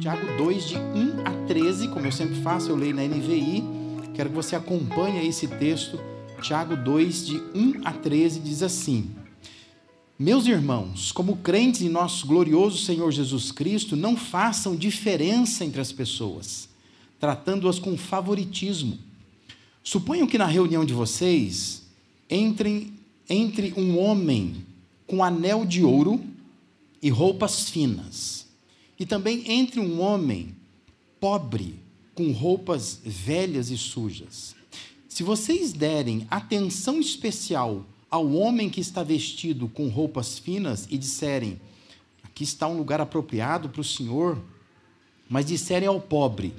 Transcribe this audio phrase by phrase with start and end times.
[0.00, 0.80] Tiago 2, de 1
[1.26, 3.62] a 13, como eu sempre faço, eu leio na NVI.
[4.14, 6.00] Quero que você acompanhe esse texto.
[6.40, 9.10] Tiago 2, de 1 a 13, diz assim:
[10.18, 15.92] Meus irmãos, como crentes em nosso glorioso Senhor Jesus Cristo, não façam diferença entre as
[15.92, 16.66] pessoas,
[17.18, 18.98] tratando-as com favoritismo.
[19.84, 21.82] Suponham que na reunião de vocês
[22.30, 22.94] entrem,
[23.28, 24.64] entre um homem
[25.06, 26.18] com anel de ouro
[27.02, 28.39] e roupas finas
[29.00, 30.54] e também entre um homem
[31.18, 31.80] pobre,
[32.14, 34.54] com roupas velhas e sujas.
[35.08, 41.58] Se vocês derem atenção especial ao homem que está vestido com roupas finas e disserem:
[42.22, 44.38] aqui está um lugar apropriado para o senhor,
[45.30, 46.52] mas disserem ao pobre: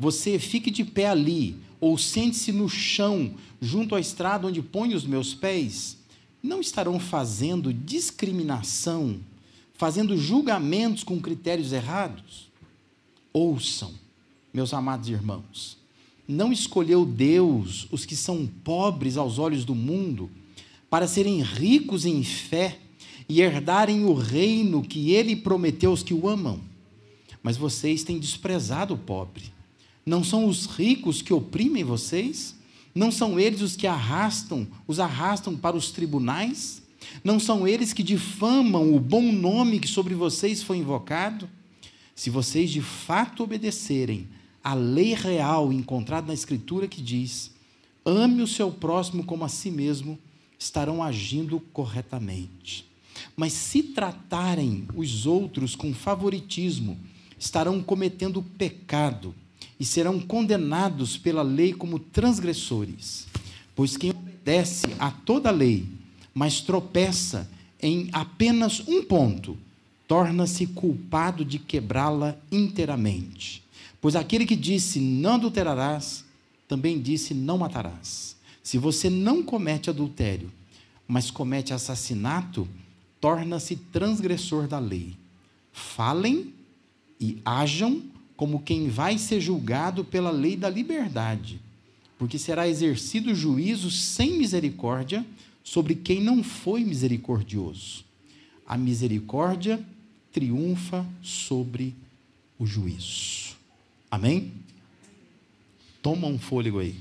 [0.00, 5.04] você fique de pé ali, ou sente-se no chão, junto à estrada onde ponho os
[5.04, 5.98] meus pés,
[6.42, 9.20] não estarão fazendo discriminação
[9.82, 12.48] fazendo julgamentos com critérios errados?
[13.32, 13.90] Ouçam,
[14.54, 15.76] meus amados irmãos,
[16.28, 20.30] não escolheu Deus os que são pobres aos olhos do mundo
[20.88, 22.78] para serem ricos em fé
[23.28, 26.60] e herdarem o reino que ele prometeu aos que o amam.
[27.42, 29.52] Mas vocês têm desprezado o pobre.
[30.06, 32.54] Não são os ricos que oprimem vocês?
[32.94, 36.81] Não são eles os que arrastam, os arrastam para os tribunais?
[37.22, 41.48] Não são eles que difamam o bom nome que sobre vocês foi invocado?
[42.14, 44.28] Se vocês de fato obedecerem
[44.62, 47.50] à lei real encontrada na Escritura que diz:
[48.04, 50.18] ame o seu próximo como a si mesmo,
[50.58, 52.86] estarão agindo corretamente.
[53.36, 56.98] Mas se tratarem os outros com favoritismo,
[57.38, 59.34] estarão cometendo pecado
[59.78, 63.26] e serão condenados pela lei como transgressores.
[63.74, 65.86] Pois quem obedece a toda a lei,
[66.34, 67.48] mas tropeça
[67.80, 69.56] em apenas um ponto,
[70.06, 73.62] torna-se culpado de quebrá-la inteiramente.
[74.00, 76.24] Pois aquele que disse não adulterarás,
[76.68, 78.36] também disse não matarás.
[78.62, 80.50] Se você não comete adultério,
[81.06, 82.66] mas comete assassinato,
[83.20, 85.16] torna-se transgressor da lei.
[85.72, 86.52] Falem
[87.20, 88.02] e hajam
[88.36, 91.60] como quem vai ser julgado pela lei da liberdade,
[92.18, 95.24] porque será exercido juízo sem misericórdia
[95.62, 98.04] sobre quem não foi misericordioso.
[98.66, 99.84] A misericórdia
[100.32, 101.94] triunfa sobre
[102.58, 103.56] o juízo.
[104.10, 104.52] Amém?
[106.00, 106.96] Toma um fôlego aí.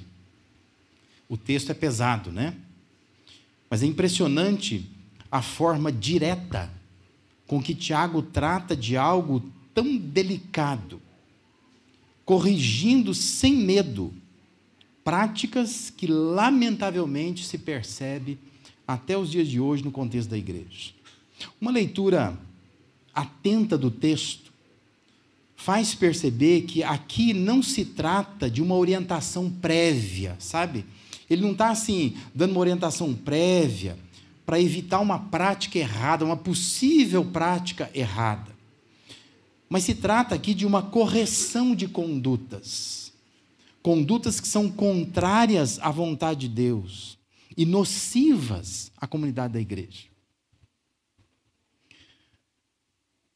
[1.28, 2.56] O texto é pesado, né?
[3.70, 4.86] Mas é impressionante
[5.32, 6.70] a forma direta
[7.48, 11.02] com que Tiago trata de algo tão delicado,
[12.26, 14.14] corrigindo sem medo
[15.04, 18.38] práticas que lamentavelmente se percebe
[18.88, 20.92] até os dias de hoje no contexto da igreja.
[21.60, 22.38] Uma leitura
[23.14, 24.52] atenta do texto
[25.56, 30.86] faz perceber que aqui não se trata de uma orientação prévia, sabe?
[31.30, 33.98] Ele não está assim, dando uma orientação prévia
[34.46, 38.52] para evitar uma prática errada, uma possível prática errada.
[39.70, 43.14] Mas se trata aqui de uma correção de condutas.
[43.82, 47.21] Condutas que são contrárias à vontade de Deus
[47.56, 50.08] e nocivas à comunidade da igreja.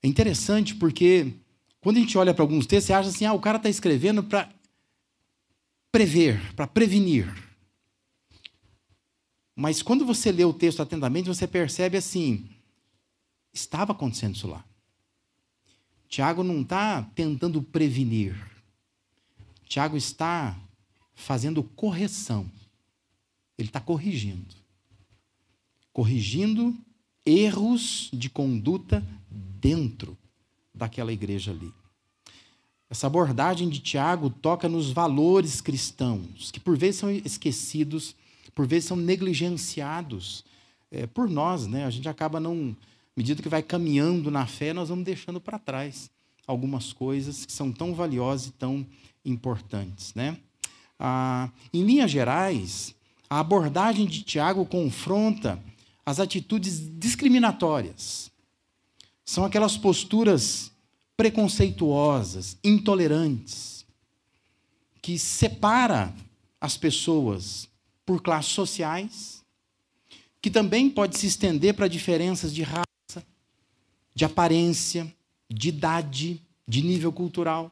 [0.01, 1.33] É interessante porque
[1.81, 4.23] quando a gente olha para alguns textos, você acha assim: ah, o cara está escrevendo
[4.23, 4.49] para
[5.91, 7.31] prever, para prevenir.
[9.55, 12.49] Mas quando você lê o texto atentamente, você percebe assim:
[13.53, 14.63] estava acontecendo isso lá.
[16.07, 18.35] Tiago não está tentando prevenir.
[19.67, 20.57] Tiago está
[21.13, 22.49] fazendo correção.
[23.57, 24.55] Ele está corrigindo.
[25.93, 26.75] Corrigindo
[27.25, 30.17] erros de conduta dentro
[30.73, 31.71] daquela igreja ali.
[32.89, 38.15] Essa abordagem de Tiago toca nos valores cristãos, que por vezes são esquecidos,
[38.53, 40.45] por vezes são negligenciados
[40.91, 41.65] é, por nós.
[41.65, 41.85] Né?
[41.85, 42.75] A gente acaba não.
[43.17, 46.11] medida que vai caminhando na fé, nós vamos deixando para trás
[46.45, 48.85] algumas coisas que são tão valiosas e tão
[49.23, 50.13] importantes.
[50.13, 50.37] Né?
[50.99, 52.95] Ah, em linhas gerais,
[53.29, 55.61] a abordagem de Tiago confronta
[56.05, 58.31] as atitudes discriminatórias.
[59.25, 60.71] São aquelas posturas
[61.17, 63.85] preconceituosas, intolerantes,
[65.01, 66.13] que separa
[66.59, 67.67] as pessoas
[68.05, 69.43] por classes sociais,
[70.41, 73.25] que também pode se estender para diferenças de raça,
[74.13, 75.11] de aparência,
[75.49, 77.71] de idade, de nível cultural.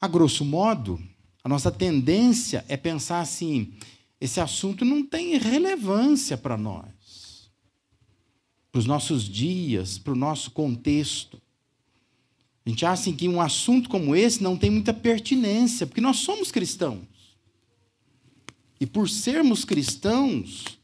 [0.00, 1.02] A grosso modo,
[1.48, 3.72] a nossa tendência é pensar assim:
[4.20, 7.50] esse assunto não tem relevância para nós,
[8.70, 11.40] para os nossos dias, para o nosso contexto.
[12.66, 16.52] A gente acha que um assunto como esse não tem muita pertinência, porque nós somos
[16.52, 17.06] cristãos.
[18.78, 20.78] E por sermos cristãos,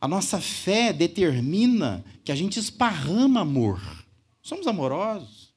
[0.00, 3.80] a nossa fé determina que a gente esparrama amor.
[4.42, 5.54] Somos amorosos.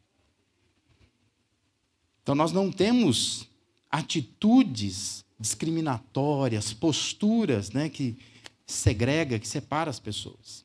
[2.21, 3.49] Então nós não temos
[3.91, 8.17] atitudes discriminatórias, posturas né, que
[8.65, 10.63] segrega, que separa as pessoas.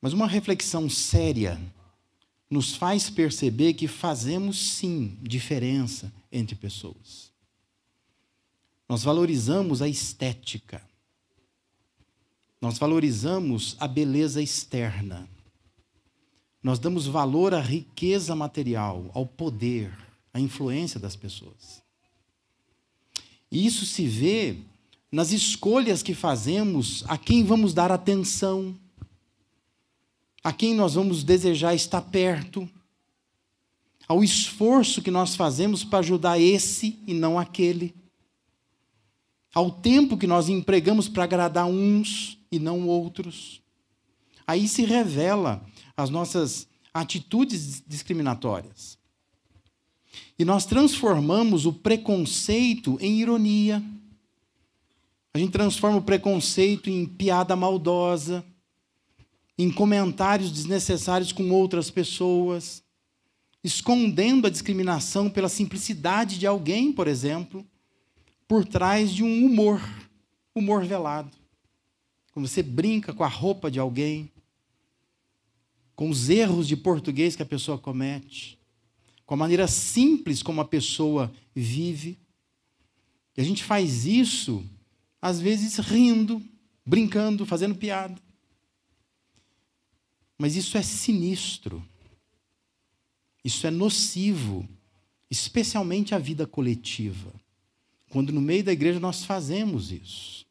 [0.00, 1.60] Mas uma reflexão séria
[2.48, 7.32] nos faz perceber que fazemos sim diferença entre pessoas.
[8.88, 10.80] Nós valorizamos a estética.
[12.60, 15.28] Nós valorizamos a beleza externa.
[16.62, 19.92] Nós damos valor à riqueza material, ao poder,
[20.38, 21.82] à influência das pessoas.
[23.50, 24.56] E isso se vê
[25.10, 28.78] nas escolhas que fazemos, a quem vamos dar atenção,
[30.42, 32.68] a quem nós vamos desejar estar perto,
[34.06, 37.94] ao esforço que nós fazemos para ajudar esse e não aquele,
[39.54, 43.60] ao tempo que nós empregamos para agradar uns e não outros.
[44.46, 48.97] Aí se revela as nossas atitudes discriminatórias.
[50.38, 53.82] E nós transformamos o preconceito em ironia.
[55.34, 58.44] A gente transforma o preconceito em piada maldosa,
[59.56, 62.82] em comentários desnecessários com outras pessoas,
[63.62, 67.66] escondendo a discriminação pela simplicidade de alguém, por exemplo,
[68.46, 69.82] por trás de um humor,
[70.54, 71.36] humor velado.
[72.32, 74.30] Quando você brinca com a roupa de alguém,
[75.96, 78.57] com os erros de português que a pessoa comete,
[79.28, 82.18] com a maneira simples como a pessoa vive.
[83.36, 84.64] E a gente faz isso,
[85.20, 86.42] às vezes, rindo,
[86.82, 88.18] brincando, fazendo piada.
[90.38, 91.86] Mas isso é sinistro.
[93.44, 94.66] Isso é nocivo,
[95.30, 97.30] especialmente a vida coletiva.
[98.08, 100.46] Quando no meio da igreja nós fazemos isso.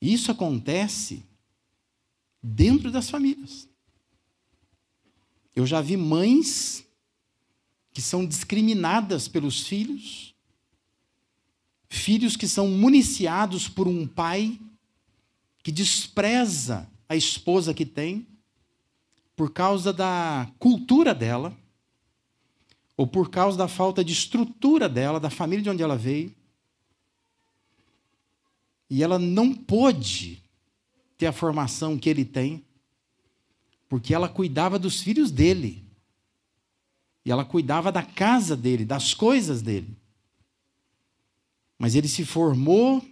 [0.00, 1.24] Isso acontece
[2.40, 3.68] dentro das famílias.
[5.56, 6.83] Eu já vi mães
[7.94, 10.34] que são discriminadas pelos filhos,
[11.88, 14.60] filhos que são municiados por um pai
[15.62, 18.26] que despreza a esposa que tem
[19.36, 21.56] por causa da cultura dela
[22.96, 26.34] ou por causa da falta de estrutura dela, da família de onde ela veio.
[28.90, 30.42] E ela não pôde
[31.16, 32.64] ter a formação que ele tem
[33.88, 35.83] porque ela cuidava dos filhos dele.
[37.24, 39.96] E ela cuidava da casa dele, das coisas dele.
[41.78, 43.04] Mas ele se formou,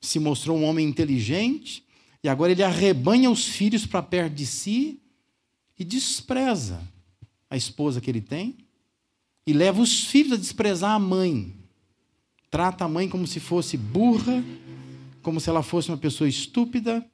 [0.00, 1.84] se mostrou um homem inteligente,
[2.22, 5.00] e agora ele arrebanha os filhos para perto de si
[5.78, 6.82] e despreza
[7.48, 8.58] a esposa que ele tem
[9.46, 11.54] e leva os filhos a desprezar a mãe.
[12.50, 14.44] Trata a mãe como se fosse burra,
[15.22, 17.04] como se ela fosse uma pessoa estúpida,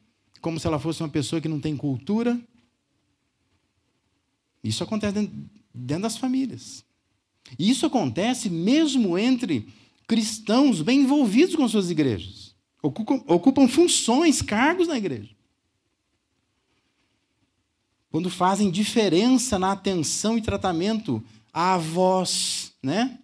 [0.40, 2.40] como se ela fosse uma pessoa que não tem cultura.
[4.62, 5.34] Isso acontece dentro,
[5.76, 6.84] das famílias.
[7.58, 9.68] E isso acontece mesmo entre
[10.06, 12.54] cristãos bem envolvidos com suas igrejas.
[12.82, 15.34] Ocupam, ocupam funções, cargos na igreja.
[18.10, 23.18] Quando fazem diferença na atenção e tratamento à avós, né?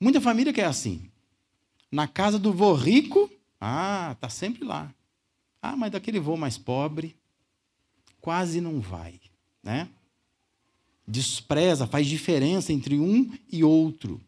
[0.00, 1.08] Muita família que é assim.
[1.90, 4.92] Na casa do vô rico, ah, tá sempre lá.
[5.60, 7.14] Ah, mas daquele vô mais pobre,
[8.20, 9.20] quase não vai,
[9.62, 9.88] né?
[11.06, 14.20] Despreza, faz diferença entre um e outro.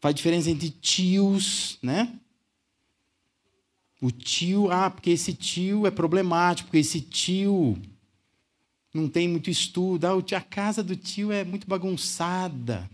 [0.00, 2.12] Faz diferença entre tios, né?
[4.00, 7.78] O tio, ah, porque esse tio é problemático, porque esse tio
[8.92, 12.88] não tem muito estudo, ah, a casa do tio é muito bagunçada.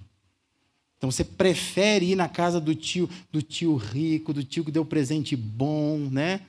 [0.96, 4.84] Então você prefere ir na casa do tio, do tio rico, do tio que deu
[4.84, 6.42] presente bom, né?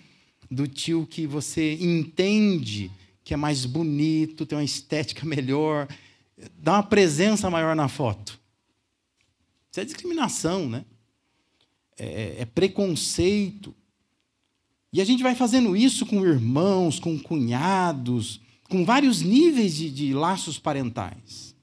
[0.49, 2.91] Do tio que você entende
[3.23, 5.87] que é mais bonito, tem uma estética melhor
[6.57, 8.39] dá uma presença maior na foto.
[9.71, 10.85] Isso é discriminação, né?
[11.97, 13.75] É, é, é preconceito.
[14.93, 20.13] E a gente vai fazendo isso com irmãos, com cunhados, com vários níveis de, de
[20.13, 21.55] laços parentais.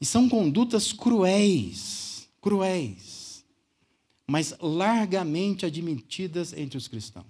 [0.00, 3.44] E são condutas cruéis, cruéis,
[4.26, 7.26] mas largamente admitidas entre os cristãos.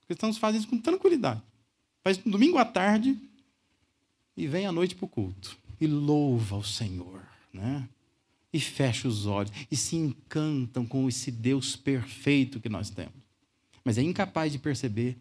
[0.00, 1.42] Os cristãos fazem isso com tranquilidade.
[2.02, 3.18] Faz no domingo à tarde,
[4.36, 7.22] e vem à noite para o culto e louva o Senhor,
[7.52, 7.88] né?
[8.52, 13.14] E fecha os olhos e se encantam com esse Deus perfeito que nós temos.
[13.84, 15.16] Mas é incapaz de perceber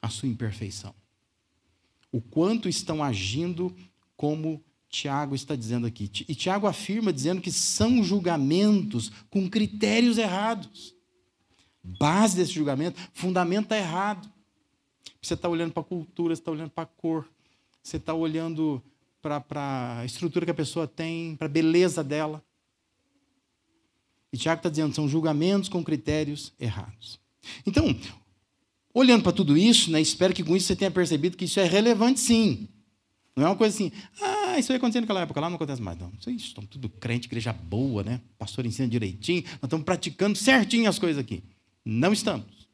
[0.00, 0.94] a sua imperfeição.
[2.10, 3.74] O quanto estão agindo
[4.16, 6.10] como Tiago está dizendo aqui.
[6.28, 10.94] E Tiago afirma dizendo que são julgamentos com critérios errados.
[11.82, 14.30] Base desse julgamento, fundamento está errado.
[15.22, 17.28] Você está olhando para a cultura, você está olhando para a cor,
[17.82, 18.82] você está olhando
[19.22, 22.42] para a estrutura que a pessoa tem, para a beleza dela.
[24.32, 27.18] E Tiago está dizendo são julgamentos com critérios errados.
[27.66, 27.96] Então,
[28.94, 31.64] olhando para tudo isso, né, espero que com isso você tenha percebido que isso é
[31.64, 32.68] relevante sim.
[33.34, 35.98] Não é uma coisa assim, ah, isso aí acontecendo naquela época, lá não acontece mais.
[35.98, 38.20] Não, isso estão tudo crente, igreja boa, né?
[38.38, 41.42] pastor ensina direitinho, nós estamos praticando certinho as coisas aqui.
[41.84, 42.68] Não estamos.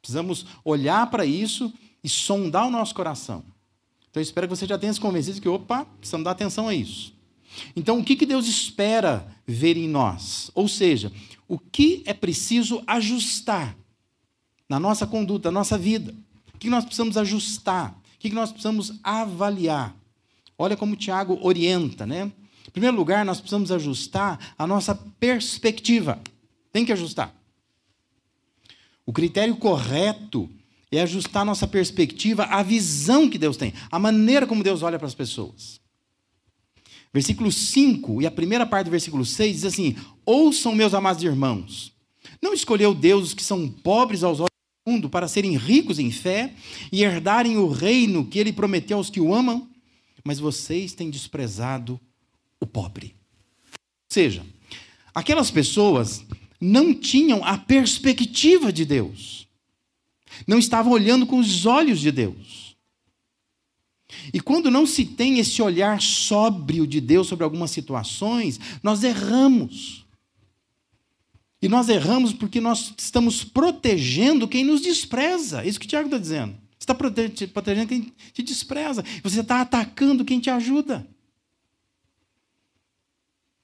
[0.00, 3.44] Precisamos olhar para isso e sondar o nosso coração.
[4.10, 6.74] Então, eu espero que você já tenha se convencido que, opa, precisamos dar atenção a
[6.74, 7.14] isso.
[7.74, 10.50] Então, o que, que Deus espera ver em nós?
[10.54, 11.12] Ou seja,
[11.48, 13.76] o que é preciso ajustar
[14.68, 16.14] na nossa conduta, na nossa vida?
[16.54, 17.92] O que nós precisamos ajustar?
[18.16, 19.96] O que nós precisamos avaliar?
[20.58, 22.30] Olha como o Tiago orienta, né?
[22.66, 26.20] Em primeiro lugar, nós precisamos ajustar a nossa perspectiva.
[26.72, 27.34] Tem que ajustar.
[29.06, 30.48] O critério correto
[30.96, 35.06] é ajustar nossa perspectiva à visão que Deus tem, à maneira como Deus olha para
[35.06, 35.80] as pessoas.
[37.12, 41.92] Versículo 5 e a primeira parte do versículo 6 diz assim: Ouçam, meus amados irmãos,
[42.40, 44.50] não escolheu Deus os que são pobres aos olhos
[44.86, 46.54] do mundo para serem ricos em fé
[46.92, 49.68] e herdarem o reino que ele prometeu aos que o amam,
[50.24, 52.00] mas vocês têm desprezado
[52.60, 53.14] o pobre.
[53.72, 54.44] Ou seja,
[55.14, 56.24] aquelas pessoas
[56.60, 59.39] não tinham a perspectiva de Deus,
[60.46, 62.76] não estavam olhando com os olhos de Deus.
[64.32, 70.04] E quando não se tem esse olhar sóbrio de Deus sobre algumas situações, nós erramos.
[71.62, 75.62] E nós erramos porque nós estamos protegendo quem nos despreza.
[75.62, 76.54] É isso que o Tiago está dizendo.
[76.78, 79.04] Você está protegendo quem te despreza.
[79.22, 81.06] Você está atacando quem te ajuda.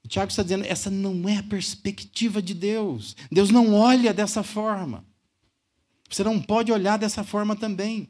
[0.05, 3.15] O Tiago está dizendo: essa não é a perspectiva de Deus.
[3.31, 5.03] Deus não olha dessa forma.
[6.09, 8.09] Você não pode olhar dessa forma também.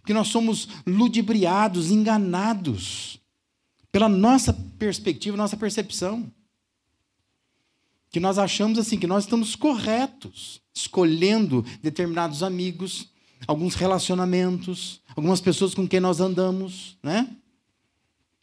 [0.00, 3.20] Porque nós somos ludibriados, enganados
[3.92, 6.30] pela nossa perspectiva, nossa percepção.
[8.10, 13.08] Que nós achamos assim, que nós estamos corretos, escolhendo determinados amigos,
[13.46, 17.36] alguns relacionamentos, algumas pessoas com quem nós andamos, né?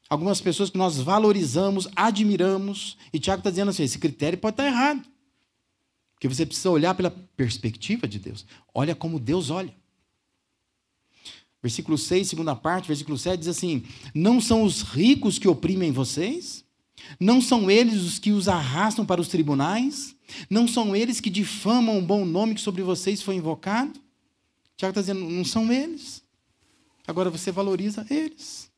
[0.09, 2.97] Algumas pessoas que nós valorizamos, admiramos.
[3.11, 5.01] E Tiago está dizendo assim: esse critério pode estar errado.
[6.17, 8.43] Porque você precisa olhar pela perspectiva de Deus.
[8.73, 9.73] Olha como Deus olha.
[11.61, 13.83] Versículo 6, segunda parte, versículo 7 diz assim:
[14.15, 16.65] Não são os ricos que oprimem vocês?
[17.19, 20.15] Não são eles os que os arrastam para os tribunais?
[20.49, 23.99] Não são eles que difamam o bom nome que sobre vocês foi invocado?
[24.75, 26.23] Tiago está dizendo: não são eles.
[27.05, 28.71] Agora você valoriza eles.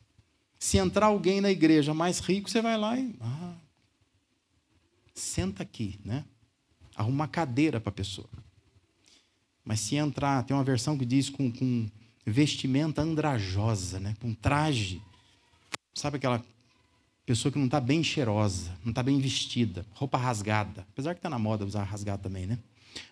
[0.60, 3.16] Se entrar alguém na igreja mais rico, você vai lá e.
[3.22, 3.56] Ah,
[5.14, 6.26] senta aqui, né?
[7.00, 8.28] Arruma uma cadeira para a pessoa.
[9.64, 11.90] Mas se entrar, tem uma versão que diz com, com
[12.26, 14.18] vestimenta andrajosa, né?
[14.20, 15.02] com traje.
[15.94, 16.44] Sabe aquela
[17.26, 20.86] pessoa que não está bem cheirosa, não está bem vestida, roupa rasgada.
[20.92, 22.60] Apesar que está na moda usar rasgado também, né?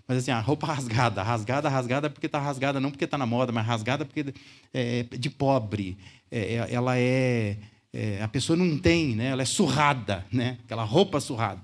[0.05, 3.53] Mas assim, a roupa rasgada, rasgada, rasgada porque está rasgada, não porque está na moda,
[3.53, 4.33] mas rasgada porque
[4.73, 5.97] é de pobre.
[6.29, 7.57] É, é, ela é,
[7.93, 9.27] é, A pessoa não tem, né?
[9.27, 10.57] ela é surrada, né?
[10.65, 11.61] aquela roupa surrada.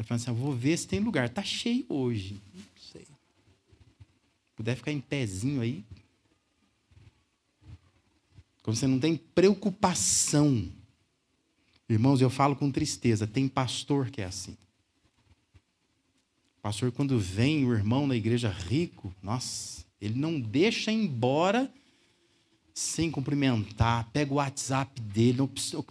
[0.00, 1.26] Ela fala assim: vou ver se tem lugar.
[1.26, 2.40] Está cheio hoje
[4.60, 5.82] puder ficar em pezinho aí.
[8.62, 10.70] Quando você não tem preocupação.
[11.88, 14.54] Irmãos, eu falo com tristeza, tem pastor que é assim.
[16.60, 21.72] Pastor, quando vem o irmão na igreja rico, nossa, ele não deixa embora
[22.74, 25.38] sem cumprimentar, pega o WhatsApp dele,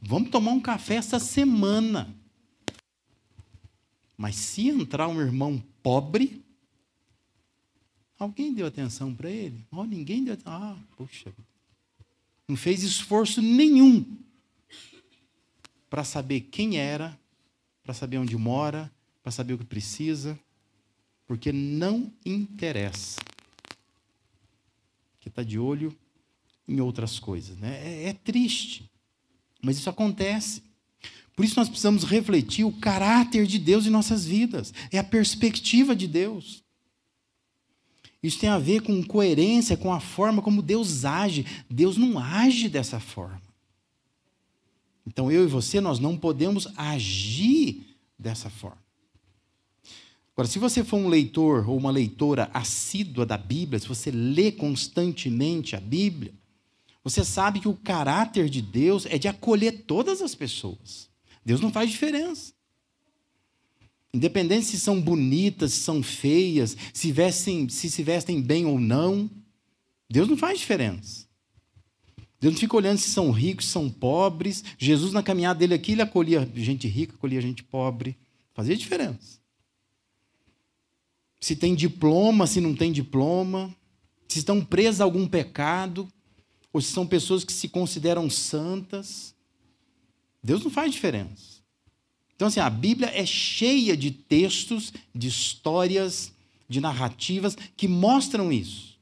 [0.03, 2.15] vamos tomar um café essa semana.
[4.19, 6.43] Mas se entrar um irmão pobre,
[8.19, 9.65] Alguém deu atenção para ele?
[9.71, 10.51] Oh, ninguém deu atenção.
[10.53, 11.33] Ah, puxa.
[12.45, 14.17] Não fez esforço nenhum
[15.89, 17.17] para saber quem era,
[17.81, 18.91] para saber onde mora,
[19.23, 20.37] para saber o que precisa,
[21.25, 23.21] porque não interessa.
[25.21, 25.97] Que está de olho
[26.67, 27.57] em outras coisas.
[27.57, 28.03] Né?
[28.03, 28.91] É, é triste,
[29.61, 30.61] mas isso acontece.
[31.39, 35.95] Por isso nós precisamos refletir o caráter de Deus em nossas vidas, é a perspectiva
[35.95, 36.61] de Deus.
[38.21, 41.45] Isso tem a ver com coerência, com a forma como Deus age.
[41.69, 43.41] Deus não age dessa forma.
[45.07, 47.85] Então eu e você, nós não podemos agir
[48.17, 48.83] dessa forma.
[50.33, 54.51] Agora, se você for um leitor ou uma leitora assídua da Bíblia, se você lê
[54.51, 56.33] constantemente a Bíblia,
[57.01, 61.08] Você sabe que o caráter de Deus é de acolher todas as pessoas.
[61.45, 62.53] Deus não faz diferença.
[64.13, 69.29] Independente se são bonitas, se são feias, se, vestem, se se vestem bem ou não,
[70.09, 71.27] Deus não faz diferença.
[72.39, 74.63] Deus não fica olhando se são ricos, se são pobres.
[74.77, 78.17] Jesus, na caminhada dele aqui, ele acolhia gente rica, acolhia gente pobre.
[78.53, 79.39] Fazia diferença.
[81.39, 83.75] Se tem diploma, se não tem diploma.
[84.27, 86.07] Se estão presas a algum pecado.
[86.71, 89.35] Ou se são pessoas que se consideram santas.
[90.43, 91.59] Deus não faz diferença.
[92.35, 96.31] Então, assim, a Bíblia é cheia de textos, de histórias,
[96.69, 98.97] de narrativas que mostram isso.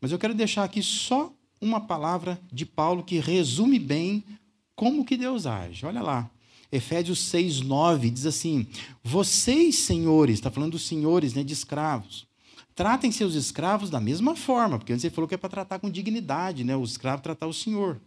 [0.00, 1.30] Mas eu quero deixar aqui só
[1.60, 4.24] uma palavra de Paulo que resume bem
[4.74, 5.84] como que Deus age.
[5.84, 6.30] Olha lá.
[6.72, 8.66] Efésios 6, 9 diz assim:
[9.02, 12.26] Vocês, senhores, está falando dos senhores né, de escravos,
[12.74, 15.90] tratem seus escravos da mesma forma, porque antes ele falou que é para tratar com
[15.90, 18.00] dignidade, né, o escravo tratar o senhor.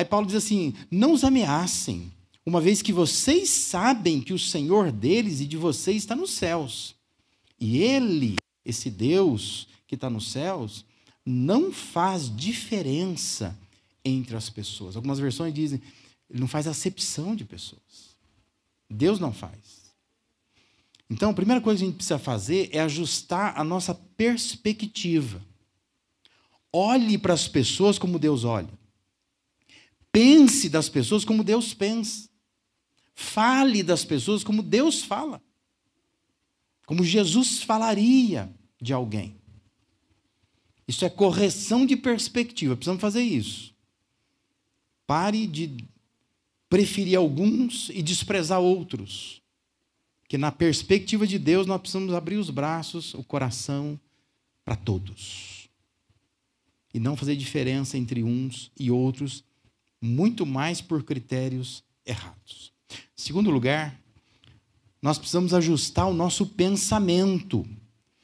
[0.00, 2.10] Aí Paulo diz assim: Não os ameacem,
[2.46, 6.94] uma vez que vocês sabem que o Senhor deles e de vocês está nos céus.
[7.60, 10.86] E ele, esse Deus que está nos céus,
[11.22, 13.54] não faz diferença
[14.02, 14.96] entre as pessoas.
[14.96, 15.82] Algumas versões dizem,
[16.30, 18.16] ele não faz acepção de pessoas.
[18.88, 19.92] Deus não faz.
[21.10, 25.42] Então, a primeira coisa que a gente precisa fazer é ajustar a nossa perspectiva.
[26.72, 28.79] Olhe para as pessoas como Deus olha.
[30.12, 32.28] Pense das pessoas como Deus pensa.
[33.14, 35.42] Fale das pessoas como Deus fala.
[36.86, 39.36] Como Jesus falaria de alguém.
[40.88, 42.74] Isso é correção de perspectiva.
[42.74, 43.72] Precisamos fazer isso.
[45.06, 45.84] Pare de
[46.68, 49.40] preferir alguns e desprezar outros.
[50.26, 54.00] Que na perspectiva de Deus nós precisamos abrir os braços, o coração
[54.64, 55.68] para todos.
[56.92, 59.44] E não fazer diferença entre uns e outros,
[60.00, 62.72] muito mais por critérios errados.
[63.14, 64.00] Segundo lugar,
[65.02, 67.66] nós precisamos ajustar o nosso pensamento.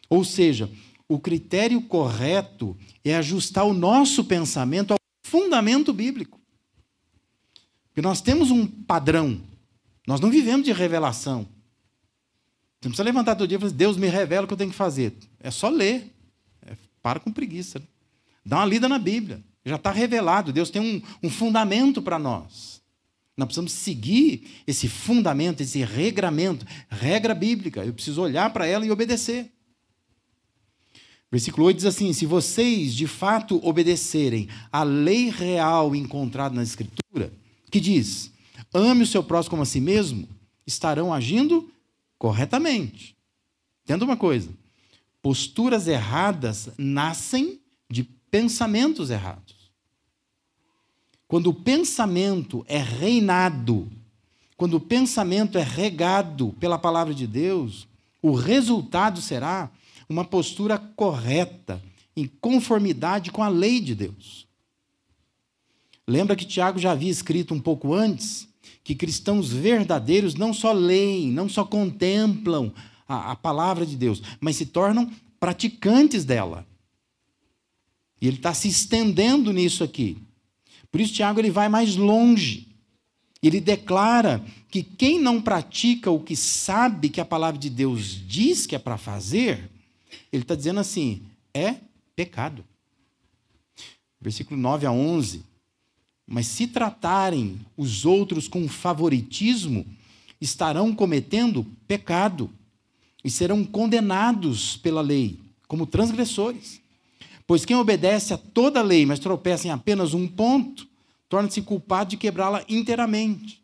[0.08, 0.70] Ou seja,
[1.08, 6.40] o critério correto é ajustar o nosso pensamento ao fundamento bíblico.
[7.88, 9.40] Porque nós temos um padrão.
[10.06, 11.42] Nós não vivemos de revelação.
[12.80, 14.70] Você não precisa levantar todo dia e falar, Deus me revela o que eu tenho
[14.70, 15.14] que fazer.
[15.40, 16.12] É só ler.
[16.62, 17.82] É, para com preguiça.
[18.44, 19.42] Dá uma lida na Bíblia.
[19.66, 20.52] Já está revelado.
[20.52, 22.80] Deus tem um, um fundamento para nós.
[23.36, 27.84] Nós precisamos seguir esse fundamento, esse regramento, regra bíblica.
[27.84, 29.52] Eu preciso olhar para ela e obedecer.
[31.30, 37.32] Versículo 8 diz assim: Se vocês de fato obedecerem à lei real encontrada na Escritura,
[37.70, 38.30] que diz:
[38.72, 40.28] ame o seu próximo como a si mesmo,
[40.66, 41.70] estarão agindo
[42.16, 43.16] corretamente.
[43.84, 44.48] Entenda uma coisa:
[45.20, 49.55] posturas erradas nascem de pensamentos errados.
[51.28, 53.90] Quando o pensamento é reinado,
[54.56, 57.86] quando o pensamento é regado pela palavra de Deus,
[58.22, 59.70] o resultado será
[60.08, 61.82] uma postura correta,
[62.16, 64.46] em conformidade com a lei de Deus.
[66.06, 68.48] Lembra que Tiago já havia escrito um pouco antes
[68.82, 72.72] que cristãos verdadeiros não só leem, não só contemplam
[73.08, 75.10] a, a palavra de Deus, mas se tornam
[75.40, 76.66] praticantes dela.
[78.20, 80.16] E ele está se estendendo nisso aqui.
[80.90, 82.68] Por isso, Tiago ele vai mais longe.
[83.42, 88.66] Ele declara que quem não pratica o que sabe que a palavra de Deus diz
[88.66, 89.70] que é para fazer,
[90.32, 91.22] ele está dizendo assim:
[91.54, 91.76] é
[92.14, 92.64] pecado.
[94.20, 95.44] Versículo 9 a 11.
[96.26, 99.86] Mas se tratarem os outros com favoritismo,
[100.40, 102.50] estarão cometendo pecado
[103.22, 106.80] e serão condenados pela lei, como transgressores.
[107.46, 110.86] Pois quem obedece a toda a lei, mas tropeça em apenas um ponto,
[111.28, 113.62] torna-se culpado de quebrá-la inteiramente.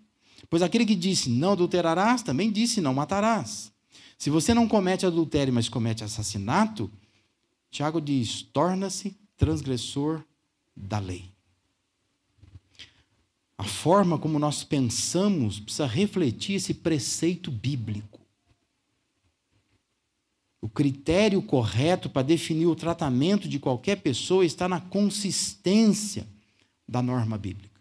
[0.49, 3.73] Pois aquele que disse não adulterarás, também disse não matarás.
[4.18, 6.90] Se você não comete adultério, mas comete assassinato,
[7.71, 10.23] Tiago diz: torna-se transgressor
[10.77, 11.33] da lei.
[13.59, 18.12] A forma como nós pensamos precisa refletir esse preceito bíblico.
[20.62, 26.25] O critério correto para definir o tratamento de qualquer pessoa está na consistência
[26.88, 27.81] da norma bíblica.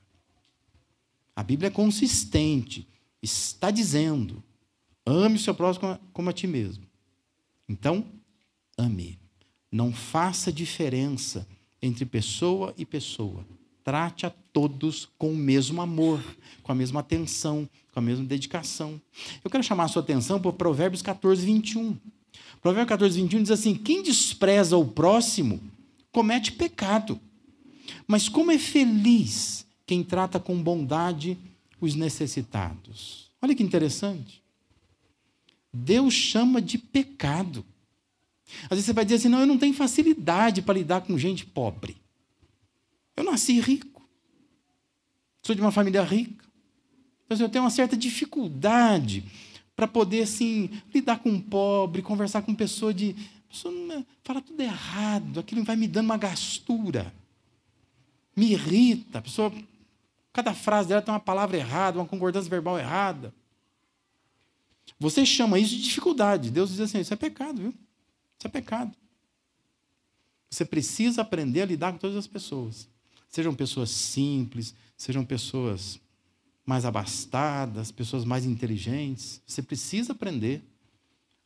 [1.36, 2.88] A Bíblia é consistente,
[3.22, 4.44] está dizendo:
[5.06, 6.84] Ame o seu próximo como a ti mesmo.
[7.70, 8.04] Então,
[8.76, 9.20] ame.
[9.72, 11.48] Não faça diferença
[11.82, 13.46] entre pessoa e pessoa.
[13.84, 16.22] Trate a todos com o mesmo amor,
[16.62, 19.00] com a mesma atenção, com a mesma dedicação.
[19.44, 21.98] Eu quero chamar a sua atenção para Provérbios 14, 21.
[22.62, 25.60] Provérbios 14, 21 diz assim: Quem despreza o próximo
[26.12, 27.20] comete pecado,
[28.08, 31.38] Mas como é feliz quem trata com bondade
[31.80, 33.30] os necessitados.
[33.42, 34.42] Olha que interessante.
[35.74, 37.66] Deus chama de pecado.
[38.66, 41.46] Às vezes você vai dizer assim: não, eu não tenho facilidade para lidar com gente
[41.46, 41.98] pobre.
[43.16, 44.02] Eu nasci rico.
[45.44, 46.46] Sou de uma família rica.
[47.26, 49.24] Então, assim, eu tenho uma certa dificuldade
[49.82, 53.16] para poder assim, lidar com um pobre, conversar com pessoa de.
[53.50, 53.74] Pessoa
[54.24, 57.12] fala tudo errado, aquilo vai me dando uma gastura.
[58.36, 59.18] Me irrita.
[59.18, 59.52] A pessoa,
[60.32, 63.34] cada frase dela tem uma palavra errada, uma concordância verbal errada.
[65.00, 66.52] Você chama isso de dificuldade.
[66.52, 67.74] Deus diz assim: isso é pecado, viu?
[68.38, 68.96] Isso é pecado.
[70.48, 72.88] Você precisa aprender a lidar com todas as pessoas.
[73.28, 76.00] Sejam pessoas simples, sejam pessoas
[76.66, 79.42] mais abastadas, pessoas mais inteligentes.
[79.46, 80.64] Você precisa aprender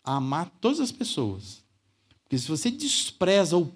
[0.03, 1.63] a amar todas as pessoas.
[2.23, 3.73] Porque se você despreza o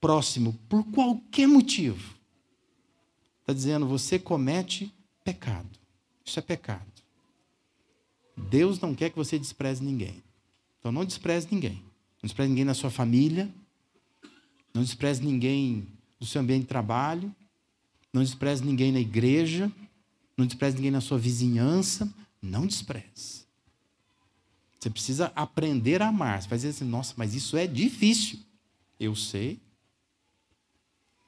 [0.00, 2.14] próximo por qualquer motivo,
[3.40, 5.68] está dizendo você comete pecado.
[6.24, 6.86] Isso é pecado.
[8.48, 10.22] Deus não quer que você despreze ninguém.
[10.78, 11.82] Então não despreze ninguém.
[12.22, 13.52] Não despreze ninguém na sua família.
[14.72, 15.86] Não despreze ninguém
[16.18, 17.34] do seu ambiente de trabalho.
[18.12, 19.70] Não despreze ninguém na igreja.
[20.40, 22.10] Não despreze ninguém na sua vizinhança.
[22.40, 23.44] Não despreze.
[24.78, 26.40] Você precisa aprender a amar.
[26.40, 28.38] Você vai dizer assim, nossa, mas isso é difícil.
[28.98, 29.60] Eu sei.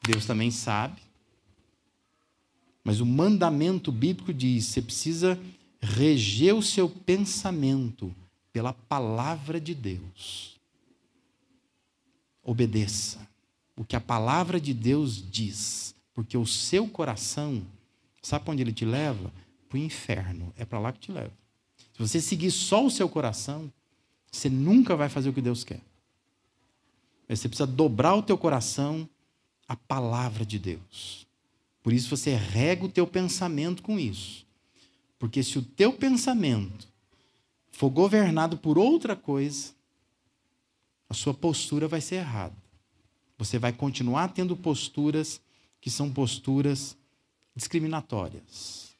[0.02, 1.02] Deus também sabe.
[2.82, 5.38] Mas o mandamento bíblico diz: você precisa
[5.78, 8.14] reger o seu pensamento
[8.50, 10.58] pela palavra de Deus.
[12.42, 13.28] Obedeça
[13.76, 17.62] o que a palavra de Deus diz, porque o seu coração,
[18.22, 19.32] sabe para onde ele te leva?
[19.68, 20.52] Para o inferno.
[20.56, 21.32] É para lá que te leva.
[21.92, 23.72] Se você seguir só o seu coração,
[24.30, 25.80] você nunca vai fazer o que Deus quer.
[27.28, 29.08] Mas você precisa dobrar o teu coração
[29.68, 31.26] à palavra de Deus.
[31.82, 34.46] Por isso você rega o teu pensamento com isso.
[35.18, 36.88] Porque se o teu pensamento
[37.70, 39.72] for governado por outra coisa,
[41.08, 42.56] a sua postura vai ser errada.
[43.38, 45.40] Você vai continuar tendo posturas
[45.80, 46.96] que são posturas
[47.54, 48.94] discriminatórias,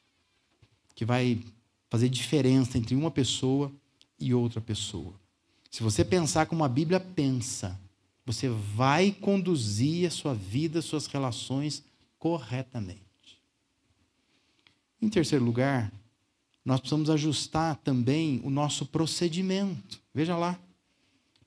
[0.95, 1.43] que vai
[1.89, 3.71] fazer diferença entre uma pessoa
[4.19, 5.13] e outra pessoa.
[5.69, 7.79] Se você pensar como a Bíblia pensa,
[8.25, 11.83] você vai conduzir a sua vida, suas relações
[12.17, 13.01] corretamente.
[15.01, 15.91] Em terceiro lugar,
[16.63, 19.99] nós precisamos ajustar também o nosso procedimento.
[20.13, 20.57] Veja lá.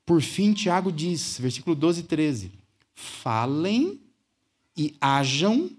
[0.05, 2.51] Por fim, Tiago diz, versículo 12 e 13:
[2.93, 3.99] Falem
[4.75, 5.71] e hajam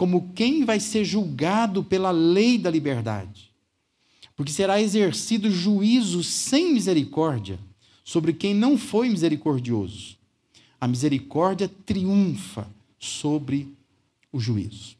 [0.00, 3.52] como quem vai ser julgado pela lei da liberdade,
[4.34, 7.58] porque será exercido juízo sem misericórdia
[8.02, 10.16] sobre quem não foi misericordioso.
[10.80, 12.66] A misericórdia triunfa
[12.98, 13.76] sobre
[14.32, 14.96] o juízo.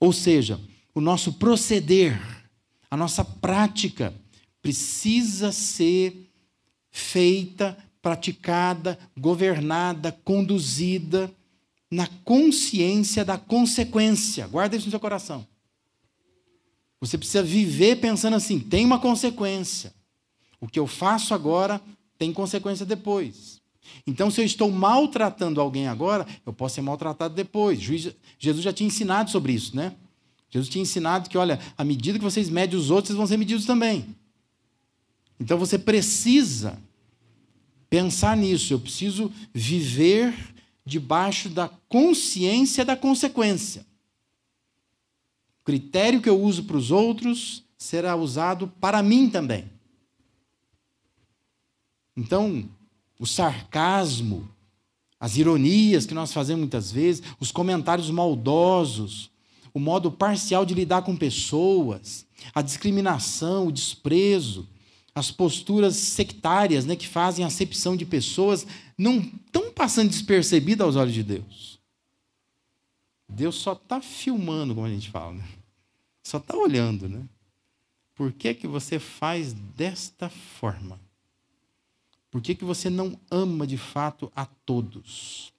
[0.00, 0.58] Ou seja,
[0.94, 2.18] o nosso proceder,
[2.90, 4.14] a nossa prática
[4.62, 6.30] precisa ser
[6.90, 11.30] feita, praticada, governada, conduzida
[11.90, 14.46] na consciência da consequência.
[14.46, 15.46] Guarda isso no seu coração.
[17.00, 19.92] Você precisa viver pensando assim: tem uma consequência.
[20.60, 21.80] O que eu faço agora
[22.18, 23.60] tem consequência depois.
[24.06, 27.80] Então, se eu estou maltratando alguém agora, eu posso ser maltratado depois.
[27.80, 29.94] Jesus já tinha ensinado sobre isso, né?
[30.50, 33.36] Jesus tinha ensinado que, olha, à medida que vocês medem os outros, vocês vão ser
[33.36, 34.06] medidos também.
[35.38, 36.78] Então você precisa
[37.90, 38.72] pensar nisso.
[38.72, 40.34] Eu preciso viver
[40.84, 43.86] debaixo da consciência da consequência.
[45.60, 49.70] O critério que eu uso para os outros será usado para mim também.
[52.16, 52.68] Então,
[53.18, 54.48] o sarcasmo,
[55.18, 59.30] as ironias que nós fazemos muitas vezes, os comentários maldosos,
[59.72, 64.68] o modo parcial de lidar com pessoas, a discriminação, o desprezo,
[65.14, 68.66] as posturas sectárias né, que fazem acepção de pessoas,
[68.98, 71.80] não estão passando despercebidas aos olhos de Deus.
[73.28, 75.48] Deus só está filmando, como a gente fala, né?
[76.22, 77.08] só está olhando.
[77.08, 77.22] Né?
[78.14, 80.98] Por que, que você faz desta forma?
[82.30, 85.52] Por que, que você não ama de fato a todos?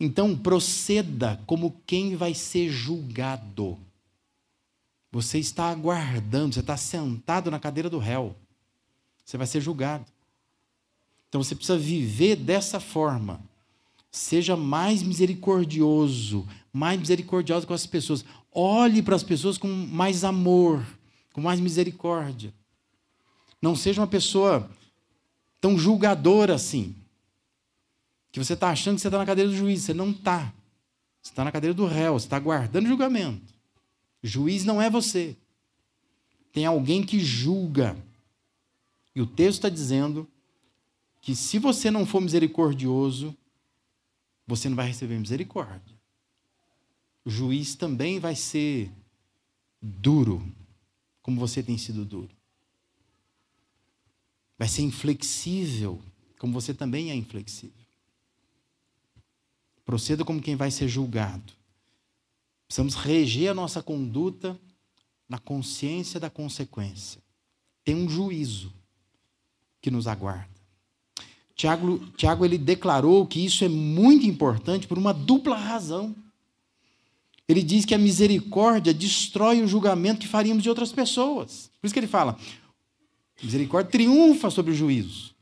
[0.00, 3.78] Então, proceda como quem vai ser julgado.
[5.10, 8.36] Você está aguardando, você está sentado na cadeira do réu.
[9.24, 10.06] Você vai ser julgado.
[11.28, 13.40] Então você precisa viver dessa forma.
[14.10, 18.24] Seja mais misericordioso, mais misericordioso com as pessoas.
[18.52, 20.84] Olhe para as pessoas com mais amor,
[21.32, 22.52] com mais misericórdia.
[23.60, 24.70] Não seja uma pessoa
[25.60, 26.94] tão julgador assim.
[28.32, 29.82] Que você está achando que você está na cadeira do juiz.
[29.82, 30.52] Você não está.
[31.22, 33.52] Você está na cadeira do réu, você está aguardando julgamento.
[34.22, 35.36] Juiz não é você.
[36.52, 37.96] Tem alguém que julga.
[39.14, 40.26] E o texto está dizendo
[41.28, 43.36] que se você não for misericordioso,
[44.46, 45.94] você não vai receber misericórdia.
[47.22, 48.90] O juiz também vai ser
[49.78, 50.42] duro,
[51.20, 52.34] como você tem sido duro.
[54.56, 56.00] Vai ser inflexível,
[56.38, 57.84] como você também é inflexível.
[59.84, 61.52] Proceda como quem vai ser julgado.
[62.66, 64.58] Precisamos reger a nossa conduta
[65.28, 67.22] na consciência da consequência.
[67.84, 68.72] Tem um juízo
[69.82, 70.57] que nos aguarda.
[71.58, 76.14] Tiago, Tiago ele declarou que isso é muito importante por uma dupla razão.
[77.48, 81.68] Ele diz que a misericórdia destrói o julgamento que faríamos de outras pessoas.
[81.80, 82.38] Por isso que ele fala:
[83.42, 85.34] misericórdia triunfa sobre o juízo.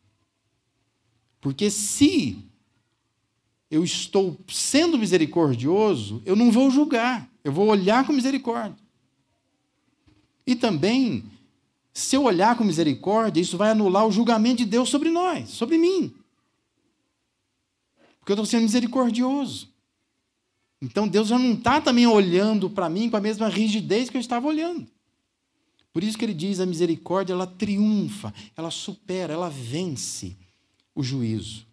[1.38, 2.38] Porque se
[3.70, 8.79] eu estou sendo misericordioso, eu não vou julgar, eu vou olhar com misericórdia.
[10.46, 11.24] E também,
[11.96, 15.78] se eu olhar com misericórdia, isso vai anular o julgamento de Deus sobre nós, sobre
[15.78, 16.14] mim.
[18.18, 19.70] Porque eu estou sendo misericordioso.
[20.78, 24.20] Então Deus já não está também olhando para mim com a mesma rigidez que eu
[24.20, 24.87] estava olhando.
[25.90, 30.37] Por isso que ele diz: a misericórdia ela triunfa, ela supera, ela vence
[30.94, 31.66] o juízo.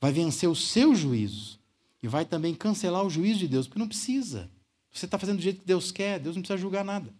[0.00, 1.58] Vai vencer o seu juízo.
[2.00, 4.48] E vai também cancelar o juízo de Deus, porque não precisa.
[4.92, 7.12] Você está fazendo do jeito que Deus quer, Deus não precisa julgar nada.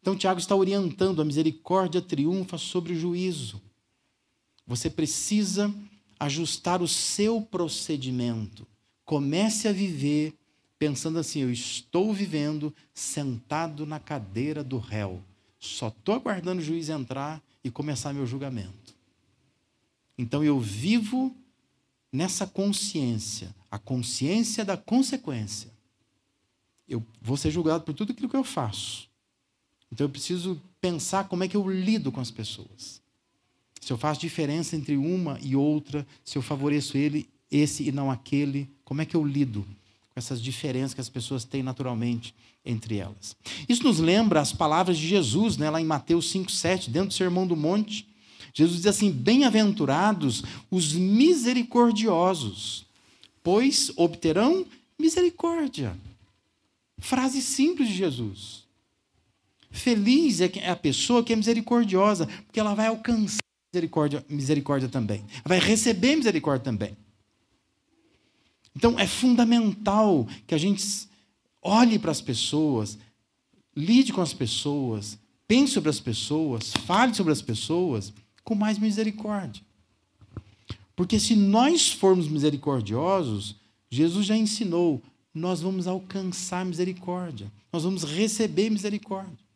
[0.00, 3.60] Então, Tiago está orientando: a misericórdia triunfa sobre o juízo.
[4.66, 5.74] Você precisa
[6.18, 8.66] ajustar o seu procedimento.
[9.04, 10.34] Comece a viver
[10.78, 15.22] pensando assim: eu estou vivendo sentado na cadeira do réu.
[15.58, 18.94] Só estou aguardando o juiz entrar e começar meu julgamento.
[20.16, 21.34] Então eu vivo
[22.12, 25.70] nessa consciência, a consciência da consequência.
[26.88, 29.08] Eu vou ser julgado por tudo aquilo que eu faço.
[29.92, 33.00] Então eu preciso pensar como é que eu lido com as pessoas.
[33.80, 38.10] Se eu faço diferença entre uma e outra, se eu favoreço ele, esse e não
[38.10, 42.96] aquele, como é que eu lido com essas diferenças que as pessoas têm naturalmente entre
[42.96, 43.34] elas?
[43.68, 47.46] Isso nos lembra as palavras de Jesus, né, lá em Mateus 5:7, dentro do Sermão
[47.46, 48.06] do Monte.
[48.52, 52.84] Jesus diz assim: Bem-aventurados os misericordiosos,
[53.42, 54.66] pois obterão
[54.98, 55.96] misericórdia.
[56.98, 58.67] Frase simples de Jesus.
[59.70, 63.38] Feliz é, é a pessoa que é misericordiosa, porque ela vai alcançar
[63.72, 65.24] misericórdia, misericórdia também.
[65.34, 66.96] Ela vai receber misericórdia também.
[68.74, 71.08] Então é fundamental que a gente
[71.60, 72.98] olhe para as pessoas,
[73.76, 78.12] lide com as pessoas, pense sobre as pessoas, fale sobre as pessoas
[78.44, 79.62] com mais misericórdia.
[80.94, 83.56] Porque se nós formos misericordiosos,
[83.90, 85.02] Jesus já ensinou,
[85.32, 89.47] nós vamos alcançar misericórdia, nós vamos receber misericórdia.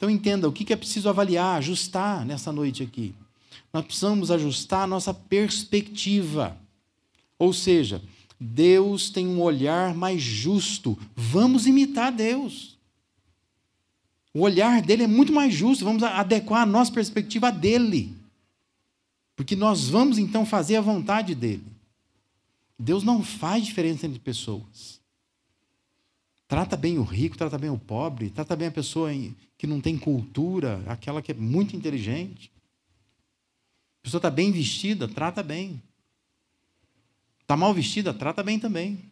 [0.00, 3.14] Então entenda o que é preciso avaliar, ajustar nessa noite aqui.
[3.70, 6.56] Nós precisamos ajustar a nossa perspectiva.
[7.38, 8.02] Ou seja,
[8.40, 10.98] Deus tem um olhar mais justo.
[11.14, 12.78] Vamos imitar Deus.
[14.32, 15.84] O olhar dele é muito mais justo.
[15.84, 18.16] Vamos adequar a nossa perspectiva a dele.
[19.36, 21.66] Porque nós vamos então fazer a vontade dele.
[22.78, 24.98] Deus não faz diferença entre pessoas.
[26.48, 29.10] Trata bem o rico, trata bem o pobre, trata bem a pessoa
[29.60, 32.50] que não tem cultura, aquela que é muito inteligente.
[34.00, 35.82] A pessoa está bem vestida, trata bem.
[37.42, 39.04] Está mal vestida, trata bem também.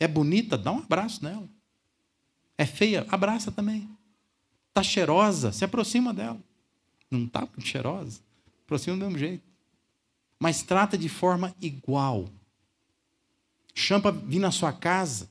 [0.00, 1.48] É bonita, dá um abraço nela.
[2.58, 3.88] É feia, abraça também.
[4.70, 6.40] Está cheirosa, se aproxima dela.
[7.08, 8.20] Não está muito cheirosa,
[8.64, 9.44] aproxima do mesmo jeito.
[10.36, 12.28] Mas trata de forma igual.
[13.72, 15.30] Chama vir na sua casa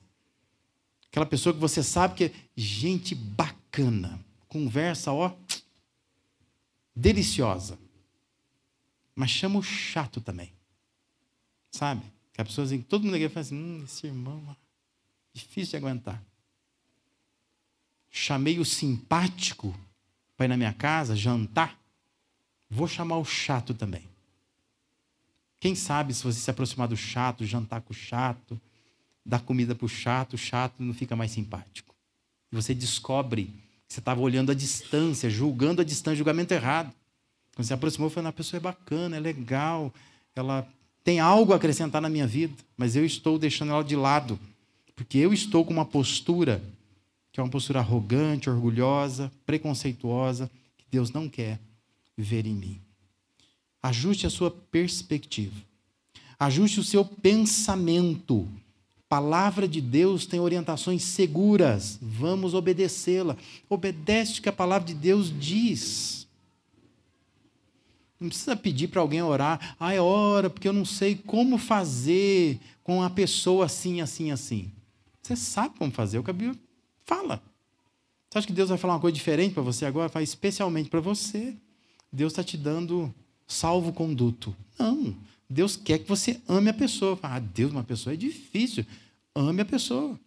[1.15, 4.20] Aquela pessoa que você sabe que é gente bacana,
[4.56, 5.36] conversa, ó,
[6.96, 7.78] deliciosa.
[9.13, 10.54] Mas chama o chato também.
[11.70, 12.06] Sabe?
[12.32, 14.56] Que a pessoa assim, todo mundo aqui fala assim, hum, esse irmão,
[15.34, 16.24] difícil de aguentar.
[18.10, 19.78] Chamei o simpático
[20.38, 21.78] para ir na minha casa jantar.
[22.70, 24.08] Vou chamar o chato também.
[25.60, 28.60] Quem sabe se você se aproximar do chato, jantar com o chato,
[29.26, 31.94] dá comida para o chato, o chato não fica mais simpático.
[32.52, 36.93] Você descobre que você estava olhando a distância, julgando a distância, julgamento errado.
[37.56, 39.93] Quando você aproximou, falou: a pessoa é bacana, é legal,
[40.36, 40.67] ela
[41.04, 44.39] tem algo a acrescentar na minha vida, mas eu estou deixando ela de lado,
[44.95, 46.62] porque eu estou com uma postura
[47.36, 51.60] que é uma postura arrogante, orgulhosa, preconceituosa, que Deus não quer
[52.17, 52.80] ver em mim.
[53.84, 55.54] Ajuste a sua perspectiva.
[56.39, 58.50] Ajuste o seu pensamento.
[59.08, 62.00] Palavra de Deus tem orientações seguras.
[62.02, 63.38] Vamos obedecê-la.
[63.70, 66.28] Obedece o que a palavra de Deus diz.
[68.20, 69.76] Não precisa pedir para alguém orar.
[69.80, 74.72] Ai, ora, porque eu não sei como fazer com a pessoa assim, assim, assim.
[75.22, 76.60] Você sabe como fazer, o que a Bíblia
[77.04, 77.41] fala.
[78.30, 80.10] Você acha que Deus vai falar uma coisa diferente para você agora?
[80.10, 81.56] Faz especialmente para você.
[82.12, 83.13] Deus está te dando
[83.48, 84.56] salvo-conduto.
[84.80, 85.15] Não.
[85.49, 87.17] Deus quer que você ame a pessoa.
[87.21, 88.86] Ah, Deus, uma pessoa é difícil.
[89.34, 90.19] Ame a pessoa.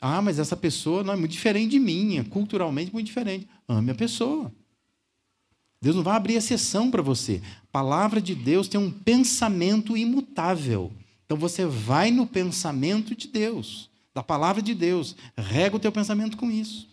[0.00, 3.48] Ah, mas essa pessoa não é muito diferente de mim, é culturalmente muito diferente.
[3.68, 4.52] Ame a pessoa.
[5.82, 7.42] Deus não vai abrir exceção para você.
[7.62, 10.92] A palavra de Deus tem um pensamento imutável.
[11.24, 16.36] Então você vai no pensamento de Deus, da palavra de Deus, rega o teu pensamento
[16.36, 16.88] com isso.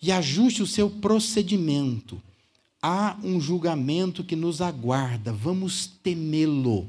[0.00, 2.20] E ajuste o seu procedimento.
[2.86, 6.86] Há um julgamento que nos aguarda, vamos temê-lo.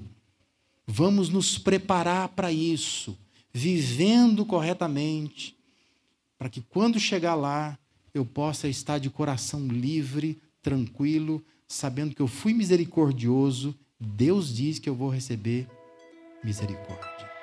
[0.86, 3.18] Vamos nos preparar para isso,
[3.54, 5.56] vivendo corretamente,
[6.38, 7.80] para que quando chegar lá
[8.14, 14.90] eu possa estar de coração livre, tranquilo, sabendo que eu fui misericordioso, Deus diz que
[14.90, 15.66] eu vou receber
[16.44, 17.35] misericórdia.